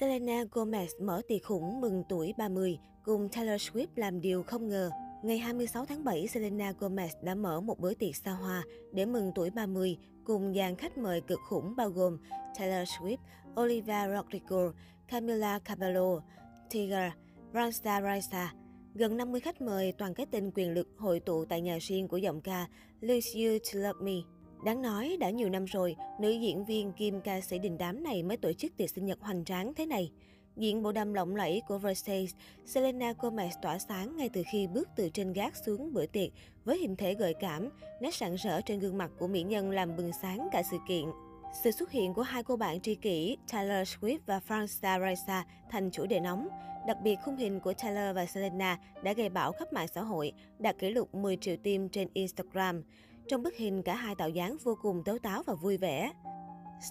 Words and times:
Selena 0.00 0.44
Gomez 0.50 0.88
mở 1.00 1.22
tiệc 1.28 1.44
khủng 1.44 1.80
mừng 1.80 2.02
tuổi 2.08 2.34
30 2.38 2.78
cùng 3.04 3.28
Taylor 3.28 3.60
Swift 3.62 3.86
làm 3.96 4.20
điều 4.20 4.42
không 4.42 4.68
ngờ. 4.68 4.90
Ngày 5.22 5.38
26 5.38 5.86
tháng 5.86 6.04
7, 6.04 6.26
Selena 6.28 6.72
Gomez 6.80 7.08
đã 7.22 7.34
mở 7.34 7.60
một 7.60 7.80
bữa 7.80 7.94
tiệc 7.94 8.16
xa 8.16 8.30
hoa 8.30 8.62
để 8.92 9.06
mừng 9.06 9.32
tuổi 9.34 9.50
30 9.50 9.98
cùng 10.24 10.54
dàn 10.54 10.76
khách 10.76 10.98
mời 10.98 11.20
cực 11.20 11.38
khủng 11.48 11.76
bao 11.76 11.90
gồm 11.90 12.18
Taylor 12.58 12.88
Swift, 12.88 13.16
Olivia 13.60 14.16
Rodrigo, 14.16 14.72
Camila 15.08 15.58
Cabello, 15.58 16.20
Tiger, 16.70 17.12
Bransta 17.52 18.00
Raisa. 18.02 18.54
Gần 18.94 19.16
50 19.16 19.40
khách 19.40 19.60
mời 19.60 19.92
toàn 19.92 20.14
cái 20.14 20.26
tên 20.30 20.50
quyền 20.54 20.74
lực 20.74 20.88
hội 20.98 21.20
tụ 21.20 21.44
tại 21.44 21.60
nhà 21.60 21.78
riêng 21.80 22.08
của 22.08 22.16
giọng 22.16 22.40
ca 22.40 22.66
Lose 23.00 23.40
You 23.40 23.58
To 23.58 23.80
Love 23.80 24.04
Me. 24.04 24.39
Đáng 24.64 24.82
nói, 24.82 25.16
đã 25.20 25.30
nhiều 25.30 25.48
năm 25.48 25.64
rồi, 25.64 25.96
nữ 26.18 26.30
diễn 26.30 26.64
viên 26.64 26.92
kim 26.92 27.20
ca 27.20 27.40
sĩ 27.40 27.58
đình 27.58 27.78
đám 27.78 28.02
này 28.02 28.22
mới 28.22 28.36
tổ 28.36 28.52
chức 28.52 28.76
tiệc 28.76 28.90
sinh 28.90 29.06
nhật 29.06 29.20
hoành 29.20 29.44
tráng 29.44 29.74
thế 29.74 29.86
này. 29.86 30.10
Diện 30.56 30.82
bộ 30.82 30.92
đầm 30.92 31.14
lộng 31.14 31.36
lẫy 31.36 31.62
của 31.68 31.78
Versace, 31.78 32.32
Selena 32.66 33.12
Gomez 33.12 33.50
tỏa 33.62 33.78
sáng 33.78 34.16
ngay 34.16 34.28
từ 34.28 34.42
khi 34.52 34.66
bước 34.66 34.88
từ 34.96 35.08
trên 35.08 35.32
gác 35.32 35.56
xuống 35.56 35.92
bữa 35.92 36.06
tiệc 36.06 36.30
với 36.64 36.78
hình 36.78 36.96
thể 36.96 37.14
gợi 37.14 37.34
cảm, 37.40 37.68
nét 38.00 38.14
sẵn 38.14 38.34
rỡ 38.34 38.60
trên 38.60 38.80
gương 38.80 38.98
mặt 38.98 39.10
của 39.18 39.26
mỹ 39.26 39.42
nhân 39.42 39.70
làm 39.70 39.96
bừng 39.96 40.10
sáng 40.22 40.48
cả 40.52 40.62
sự 40.70 40.76
kiện. 40.88 41.04
Sự 41.62 41.70
xuất 41.70 41.90
hiện 41.90 42.14
của 42.14 42.22
hai 42.22 42.42
cô 42.42 42.56
bạn 42.56 42.80
tri 42.80 42.94
kỷ 42.94 43.36
Taylor 43.52 43.88
Swift 43.88 44.18
và 44.26 44.40
Franca 44.48 45.00
Raisa 45.00 45.44
thành 45.70 45.90
chủ 45.90 46.06
đề 46.06 46.20
nóng. 46.20 46.48
Đặc 46.86 46.96
biệt, 47.02 47.16
khung 47.24 47.36
hình 47.36 47.60
của 47.60 47.72
Taylor 47.72 48.16
và 48.16 48.26
Selena 48.26 48.78
đã 49.02 49.12
gây 49.12 49.28
bão 49.28 49.52
khắp 49.52 49.72
mạng 49.72 49.88
xã 49.88 50.02
hội, 50.02 50.32
đạt 50.58 50.78
kỷ 50.78 50.90
lục 50.90 51.14
10 51.14 51.36
triệu 51.36 51.56
tim 51.62 51.88
trên 51.88 52.08
Instagram. 52.14 52.82
Trong 53.30 53.42
bức 53.42 53.56
hình, 53.56 53.82
cả 53.82 53.94
hai 53.94 54.14
tạo 54.14 54.28
dáng 54.28 54.56
vô 54.62 54.78
cùng 54.82 55.02
tếu 55.04 55.18
táo 55.18 55.42
và 55.42 55.54
vui 55.54 55.76
vẻ. 55.76 56.12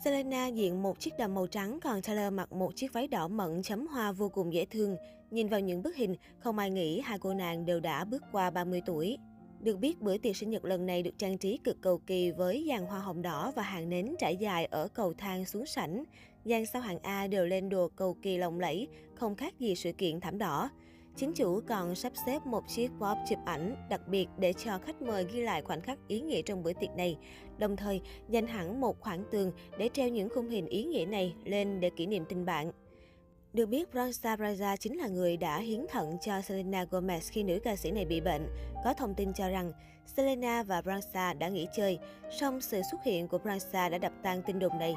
Selena 0.03 0.47
diện 0.47 0.81
một 0.81 0.99
chiếc 0.99 1.13
đầm 1.17 1.35
màu 1.35 1.47
trắng, 1.47 1.79
còn 1.83 2.01
Taylor 2.01 2.33
mặc 2.33 2.51
một 2.51 2.75
chiếc 2.75 2.93
váy 2.93 3.07
đỏ 3.07 3.27
mận 3.27 3.61
chấm 3.63 3.87
hoa 3.87 4.11
vô 4.11 4.29
cùng 4.29 4.53
dễ 4.53 4.65
thương. 4.65 4.95
Nhìn 5.31 5.47
vào 5.47 5.59
những 5.59 5.83
bức 5.83 5.95
hình, 5.95 6.15
không 6.39 6.57
ai 6.57 6.69
nghĩ 6.69 7.01
hai 7.01 7.19
cô 7.19 7.33
nàng 7.33 7.65
đều 7.65 7.79
đã 7.79 8.05
bước 8.05 8.23
qua 8.31 8.49
30 8.49 8.81
tuổi. 8.85 9.17
Được 9.59 9.79
biết, 9.79 10.01
bữa 10.01 10.17
tiệc 10.17 10.35
sinh 10.35 10.49
nhật 10.49 10.65
lần 10.65 10.85
này 10.85 11.03
được 11.03 11.17
trang 11.17 11.37
trí 11.37 11.57
cực 11.57 11.81
cầu 11.81 11.97
kỳ 11.97 12.31
với 12.31 12.65
dàn 12.69 12.85
hoa 12.85 12.99
hồng 12.99 13.21
đỏ 13.21 13.51
và 13.55 13.63
hàng 13.63 13.89
nến 13.89 14.15
trải 14.19 14.37
dài 14.37 14.65
ở 14.65 14.87
cầu 14.87 15.13
thang 15.17 15.45
xuống 15.45 15.65
sảnh. 15.65 16.03
Dàn 16.45 16.65
sao 16.65 16.81
hàng 16.81 16.99
A 17.01 17.27
đều 17.27 17.45
lên 17.45 17.69
đồ 17.69 17.87
cầu 17.95 18.17
kỳ 18.21 18.37
lộng 18.37 18.59
lẫy, 18.59 18.87
không 19.15 19.35
khác 19.35 19.59
gì 19.59 19.75
sự 19.75 19.91
kiện 19.91 20.19
thảm 20.19 20.37
đỏ. 20.37 20.69
Chính 21.19 21.33
chủ 21.33 21.61
còn 21.67 21.95
sắp 21.95 22.11
xếp 22.25 22.45
một 22.45 22.63
chiếc 22.67 22.87
pop 22.87 23.17
chụp 23.29 23.39
ảnh 23.45 23.75
đặc 23.89 24.07
biệt 24.07 24.27
để 24.37 24.53
cho 24.53 24.79
khách 24.85 25.01
mời 25.01 25.25
ghi 25.33 25.41
lại 25.41 25.61
khoảnh 25.61 25.81
khắc 25.81 25.99
ý 26.07 26.21
nghĩa 26.21 26.41
trong 26.41 26.63
bữa 26.63 26.73
tiệc 26.73 26.89
này. 26.89 27.17
Đồng 27.57 27.75
thời, 27.75 28.01
dành 28.29 28.47
hẳn 28.47 28.81
một 28.81 28.99
khoảng 28.99 29.23
tường 29.31 29.51
để 29.77 29.89
treo 29.93 30.09
những 30.09 30.29
khung 30.29 30.49
hình 30.49 30.67
ý 30.67 30.83
nghĩa 30.83 31.05
này 31.05 31.35
lên 31.45 31.79
để 31.79 31.89
kỷ 31.89 32.05
niệm 32.05 32.25
tình 32.29 32.45
bạn. 32.45 32.71
Được 33.53 33.65
biết, 33.65 33.91
Bronsa 33.91 34.35
Raja 34.35 34.77
chính 34.77 34.97
là 34.97 35.07
người 35.07 35.37
đã 35.37 35.59
hiến 35.59 35.85
thận 35.89 36.17
cho 36.21 36.41
Selena 36.41 36.83
Gomez 36.83 37.29
khi 37.31 37.43
nữ 37.43 37.59
ca 37.63 37.75
sĩ 37.75 37.91
này 37.91 38.05
bị 38.05 38.21
bệnh. 38.21 38.47
Có 38.83 38.93
thông 38.93 39.15
tin 39.15 39.33
cho 39.33 39.49
rằng 39.49 39.71
Selena 40.05 40.63
và 40.63 40.81
Bronsa 40.81 41.33
đã 41.33 41.49
nghỉ 41.49 41.67
chơi, 41.75 41.99
song 42.39 42.61
sự 42.61 42.81
xuất 42.91 43.03
hiện 43.03 43.27
của 43.27 43.37
Bronsa 43.37 43.89
đã 43.89 43.97
đập 43.97 44.13
tan 44.23 44.41
tin 44.41 44.59
đồn 44.59 44.79
này. 44.79 44.95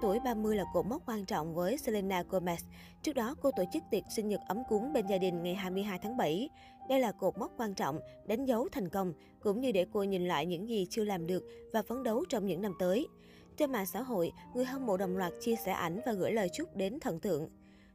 Tuổi 0.00 0.20
30 0.20 0.56
là 0.56 0.64
cột 0.72 0.86
mốc 0.86 1.02
quan 1.06 1.24
trọng 1.24 1.54
với 1.54 1.78
Selena 1.78 2.22
Gomez. 2.30 2.56
Trước 3.02 3.12
đó, 3.12 3.34
cô 3.42 3.50
tổ 3.56 3.64
chức 3.72 3.82
tiệc 3.90 4.02
sinh 4.16 4.28
nhật 4.28 4.40
ấm 4.48 4.62
cúng 4.68 4.92
bên 4.92 5.06
gia 5.06 5.18
đình 5.18 5.42
ngày 5.42 5.54
22 5.54 5.98
tháng 5.98 6.16
7. 6.16 6.48
Đây 6.88 7.00
là 7.00 7.12
cột 7.12 7.38
mốc 7.38 7.52
quan 7.56 7.74
trọng, 7.74 8.00
đánh 8.26 8.44
dấu 8.44 8.68
thành 8.72 8.88
công, 8.88 9.12
cũng 9.40 9.60
như 9.60 9.72
để 9.72 9.86
cô 9.92 10.02
nhìn 10.02 10.28
lại 10.28 10.46
những 10.46 10.68
gì 10.68 10.86
chưa 10.90 11.04
làm 11.04 11.26
được 11.26 11.44
và 11.72 11.82
phấn 11.82 12.02
đấu 12.02 12.24
trong 12.28 12.46
những 12.46 12.62
năm 12.62 12.72
tới. 12.78 13.06
Trên 13.56 13.72
mạng 13.72 13.86
xã 13.86 14.02
hội, 14.02 14.32
người 14.54 14.64
hâm 14.64 14.86
mộ 14.86 14.96
đồng 14.96 15.16
loạt 15.16 15.32
chia 15.40 15.56
sẻ 15.56 15.72
ảnh 15.72 16.00
và 16.06 16.12
gửi 16.12 16.32
lời 16.32 16.48
chúc 16.52 16.76
đến 16.76 17.00
thần 17.00 17.20
tượng. 17.20 17.48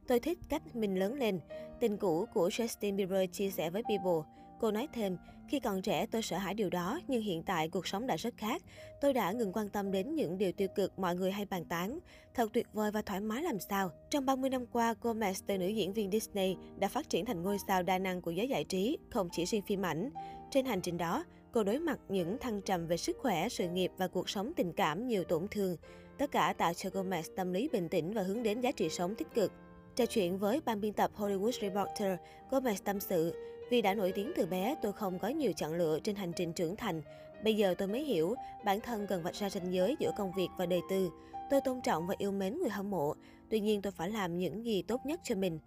Tôi 0.06 0.20
thích 0.20 0.38
cách 0.48 0.76
mình 0.76 0.98
lớn 0.98 1.14
lên. 1.14 1.40
Tình 1.80 1.96
cũ 1.96 2.26
của 2.34 2.48
Justin 2.48 2.96
Bieber 2.96 3.30
chia 3.32 3.50
sẻ 3.50 3.70
với 3.70 3.82
People. 3.82 4.41
Cô 4.62 4.70
nói 4.70 4.88
thêm, 4.92 5.16
khi 5.48 5.60
còn 5.60 5.82
trẻ 5.82 6.06
tôi 6.06 6.22
sợ 6.22 6.36
hãi 6.36 6.54
điều 6.54 6.70
đó, 6.70 7.00
nhưng 7.08 7.22
hiện 7.22 7.42
tại 7.42 7.68
cuộc 7.68 7.86
sống 7.86 8.06
đã 8.06 8.16
rất 8.16 8.34
khác. 8.36 8.62
Tôi 9.00 9.12
đã 9.12 9.32
ngừng 9.32 9.52
quan 9.52 9.68
tâm 9.68 9.92
đến 9.92 10.14
những 10.14 10.38
điều 10.38 10.52
tiêu 10.52 10.68
cực 10.74 10.98
mọi 10.98 11.16
người 11.16 11.32
hay 11.32 11.44
bàn 11.44 11.64
tán. 11.64 11.98
Thật 12.34 12.50
tuyệt 12.52 12.66
vời 12.72 12.90
và 12.90 13.02
thoải 13.02 13.20
mái 13.20 13.42
làm 13.42 13.58
sao. 13.60 13.90
Trong 14.10 14.26
30 14.26 14.50
năm 14.50 14.66
qua, 14.66 14.94
Gomez 15.02 15.42
từ 15.46 15.58
nữ 15.58 15.66
diễn 15.66 15.92
viên 15.92 16.10
Disney 16.10 16.56
đã 16.78 16.88
phát 16.88 17.08
triển 17.08 17.24
thành 17.24 17.42
ngôi 17.42 17.58
sao 17.68 17.82
đa 17.82 17.98
năng 17.98 18.20
của 18.20 18.30
giới 18.30 18.48
giải 18.48 18.64
trí, 18.64 18.98
không 19.10 19.28
chỉ 19.32 19.44
riêng 19.44 19.62
phim 19.62 19.86
ảnh. 19.86 20.10
Trên 20.50 20.66
hành 20.66 20.80
trình 20.80 20.98
đó, 20.98 21.24
cô 21.52 21.64
đối 21.64 21.78
mặt 21.78 21.98
những 22.08 22.38
thăng 22.38 22.60
trầm 22.62 22.86
về 22.86 22.96
sức 22.96 23.16
khỏe, 23.18 23.48
sự 23.48 23.68
nghiệp 23.68 23.90
và 23.96 24.08
cuộc 24.08 24.28
sống 24.28 24.52
tình 24.56 24.72
cảm 24.72 25.06
nhiều 25.06 25.24
tổn 25.24 25.48
thương. 25.50 25.76
Tất 26.18 26.30
cả 26.30 26.54
tạo 26.58 26.74
cho 26.74 26.90
Gomez 26.90 27.22
tâm 27.36 27.52
lý 27.52 27.68
bình 27.68 27.88
tĩnh 27.88 28.14
và 28.14 28.22
hướng 28.22 28.42
đến 28.42 28.60
giá 28.60 28.72
trị 28.72 28.88
sống 28.88 29.14
tích 29.14 29.34
cực. 29.34 29.52
Trò 29.96 30.06
chuyện 30.06 30.38
với 30.38 30.60
ban 30.60 30.80
biên 30.80 30.92
tập 30.92 31.10
Hollywood 31.16 31.60
Reporter, 31.60 32.18
Gomez 32.50 32.76
tâm 32.84 33.00
sự, 33.00 33.34
vì 33.72 33.82
đã 33.82 33.94
nổi 33.94 34.12
tiếng 34.12 34.32
từ 34.36 34.46
bé, 34.46 34.74
tôi 34.82 34.92
không 34.92 35.18
có 35.18 35.28
nhiều 35.28 35.52
chọn 35.52 35.74
lựa 35.74 36.00
trên 36.00 36.16
hành 36.16 36.32
trình 36.32 36.52
trưởng 36.52 36.76
thành. 36.76 37.02
Bây 37.44 37.56
giờ 37.56 37.74
tôi 37.78 37.88
mới 37.88 38.04
hiểu, 38.04 38.34
bản 38.64 38.80
thân 38.80 39.06
cần 39.06 39.22
vạch 39.22 39.34
ra 39.34 39.50
ranh 39.50 39.72
giới 39.72 39.96
giữa 39.98 40.12
công 40.16 40.32
việc 40.32 40.48
và 40.58 40.66
đời 40.66 40.80
tư. 40.90 41.10
Tôi 41.50 41.60
tôn 41.60 41.80
trọng 41.80 42.06
và 42.06 42.14
yêu 42.18 42.32
mến 42.32 42.58
người 42.58 42.70
hâm 42.70 42.90
mộ, 42.90 43.14
tuy 43.50 43.60
nhiên 43.60 43.82
tôi 43.82 43.92
phải 43.92 44.10
làm 44.10 44.38
những 44.38 44.64
gì 44.64 44.82
tốt 44.82 45.00
nhất 45.06 45.20
cho 45.24 45.34
mình. 45.34 45.58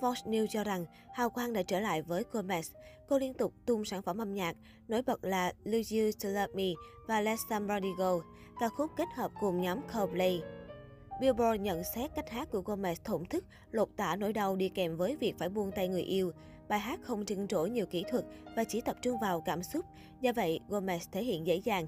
Fox 0.00 0.14
News 0.14 0.46
cho 0.46 0.64
rằng 0.64 0.86
hào 1.12 1.30
quang 1.30 1.52
đã 1.52 1.62
trở 1.62 1.80
lại 1.80 2.02
với 2.02 2.24
Gomez. 2.32 2.62
Cô 3.08 3.18
liên 3.18 3.34
tục 3.34 3.52
tung 3.66 3.84
sản 3.84 4.02
phẩm 4.02 4.18
âm 4.18 4.34
nhạc, 4.34 4.56
nổi 4.88 5.02
bật 5.02 5.24
là 5.24 5.52
Lose 5.64 5.96
You 5.96 6.10
to 6.22 6.28
Love 6.28 6.54
Me 6.54 6.68
và 7.06 7.20
Let 7.20 7.38
Somebody 7.50 7.88
Go, 7.98 8.20
ca 8.60 8.68
khúc 8.68 8.90
kết 8.96 9.08
hợp 9.14 9.30
cùng 9.40 9.60
nhóm 9.60 9.78
Coldplay. 9.94 10.42
Billboard 11.20 11.62
nhận 11.62 11.82
xét 11.94 12.10
cách 12.14 12.30
hát 12.30 12.50
của 12.50 12.60
Gomez 12.60 12.94
thổn 13.04 13.24
thức, 13.24 13.44
lột 13.70 13.88
tả 13.96 14.16
nỗi 14.16 14.32
đau 14.32 14.56
đi 14.56 14.68
kèm 14.68 14.96
với 14.96 15.16
việc 15.16 15.34
phải 15.38 15.48
buông 15.48 15.72
tay 15.72 15.88
người 15.88 16.02
yêu. 16.02 16.32
Bài 16.68 16.78
hát 16.78 17.00
không 17.02 17.24
trưng 17.24 17.48
trổ 17.48 17.66
nhiều 17.66 17.86
kỹ 17.86 18.04
thuật 18.10 18.24
và 18.56 18.64
chỉ 18.64 18.80
tập 18.80 18.96
trung 19.02 19.18
vào 19.20 19.40
cảm 19.40 19.62
xúc, 19.62 19.84
do 20.20 20.32
vậy 20.32 20.60
Gomez 20.68 20.98
thể 21.12 21.24
hiện 21.24 21.46
dễ 21.46 21.56
dàng. 21.56 21.86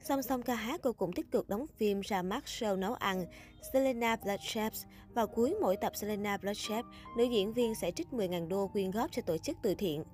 Song 0.00 0.22
song 0.22 0.42
ca 0.42 0.54
hát, 0.54 0.80
cô 0.82 0.92
cũng 0.92 1.12
tích 1.12 1.30
cực 1.30 1.48
đóng 1.48 1.66
phim 1.76 2.00
ra 2.00 2.22
mắt 2.22 2.44
show 2.44 2.78
nấu 2.78 2.94
ăn 2.94 3.26
Selena 3.72 4.16
Blood 4.16 4.40
Chefs. 4.40 4.84
Vào 5.14 5.26
cuối 5.26 5.54
mỗi 5.60 5.76
tập 5.76 5.92
Selena 5.96 6.36
Blood 6.36 6.56
Chef, 6.56 6.82
nữ 7.16 7.24
diễn 7.24 7.52
viên 7.52 7.74
sẽ 7.74 7.90
trích 7.90 8.06
10.000 8.12 8.48
đô 8.48 8.66
quyên 8.66 8.90
góp 8.90 9.12
cho 9.12 9.22
tổ 9.22 9.38
chức 9.38 9.56
từ 9.62 9.74
thiện. 9.74 10.04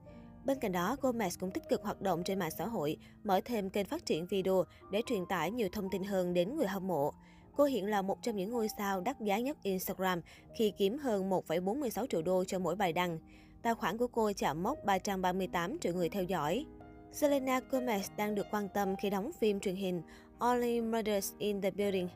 Bên 0.45 0.59
cạnh 0.61 0.73
đó, 0.73 0.97
Gomez 1.01 1.31
cũng 1.41 1.51
tích 1.51 1.69
cực 1.69 1.83
hoạt 1.83 2.01
động 2.01 2.23
trên 2.25 2.39
mạng 2.39 2.51
xã 2.59 2.67
hội, 2.67 2.97
mở 3.25 3.41
thêm 3.45 3.71
kênh 3.71 3.87
phát 3.87 4.07
triển 4.07 4.27
video 4.27 4.65
để 4.91 5.03
truyền 5.07 5.27
tải 5.29 5.51
nhiều 5.51 5.69
thông 5.73 5.91
tin 5.91 6.05
hơn 6.05 6.35
đến 6.35 6.57
người 6.57 6.67
hâm 6.67 6.87
mộ. 6.87 7.13
Cô 7.57 7.65
hiện 7.65 7.87
là 7.87 8.03
một 8.03 8.23
trong 8.23 8.37
những 8.37 8.51
ngôi 8.51 8.69
sao 8.79 9.01
đắt 9.01 9.21
giá 9.21 9.39
nhất 9.39 9.57
Instagram 9.63 10.21
khi 10.57 10.73
kiếm 10.79 10.99
hơn 10.99 11.31
1,46 11.31 12.07
triệu 12.07 12.23
đô 12.23 12.45
cho 12.45 12.59
mỗi 12.59 12.77
bài 12.77 12.93
đăng. 12.93 13.19
Tài 13.63 13.75
khoản 13.75 13.99
của 13.99 14.07
cô 14.07 14.33
chạm 14.37 14.63
mốc 14.63 14.85
338 14.85 15.79
triệu 15.79 15.95
người 15.95 16.09
theo 16.09 16.23
dõi. 16.23 16.67
Selena 17.13 17.61
Gomez 17.71 18.03
đang 18.17 18.35
được 18.35 18.47
quan 18.51 18.69
tâm 18.75 18.97
khi 18.97 19.11
đóng 19.11 19.31
phim 19.41 19.61
truyền 19.61 19.77
hình 19.77 20.03
Only 20.39 20.81
Murders 20.81 21.33
in 21.39 21.61
the 21.61 21.71
Building. 21.71 22.09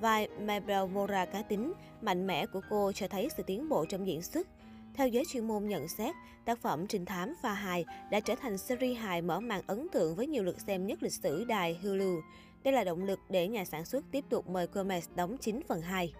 Vai 0.00 0.28
Mabel 0.28 0.86
Mora 0.86 1.24
cá 1.24 1.42
tính, 1.42 1.72
mạnh 2.02 2.26
mẽ 2.26 2.46
của 2.46 2.60
cô 2.70 2.92
cho 2.92 3.08
thấy 3.08 3.28
sự 3.36 3.42
tiến 3.42 3.68
bộ 3.68 3.84
trong 3.84 4.06
diễn 4.06 4.22
xuất. 4.22 4.46
Theo 4.94 5.08
giới 5.08 5.24
chuyên 5.32 5.48
môn 5.48 5.66
nhận 5.66 5.88
xét, 5.88 6.14
tác 6.44 6.62
phẩm 6.62 6.86
Trinh 6.86 7.04
thám 7.04 7.34
pha 7.42 7.52
hài 7.52 7.84
đã 8.10 8.20
trở 8.20 8.34
thành 8.34 8.58
series 8.58 8.98
hài 8.98 9.22
mở 9.22 9.40
màn 9.40 9.62
ấn 9.66 9.88
tượng 9.92 10.14
với 10.14 10.26
nhiều 10.26 10.42
lượt 10.42 10.60
xem 10.60 10.86
nhất 10.86 11.02
lịch 11.02 11.12
sử 11.12 11.44
đài 11.44 11.78
Hulu. 11.82 12.20
Đây 12.64 12.72
là 12.74 12.84
động 12.84 13.04
lực 13.04 13.18
để 13.28 13.48
nhà 13.48 13.64
sản 13.64 13.84
xuất 13.84 14.04
tiếp 14.10 14.24
tục 14.28 14.48
mời 14.48 14.66
Gomez 14.72 15.02
đóng 15.16 15.36
9 15.40 15.60
phần 15.68 15.82
2. 15.82 16.12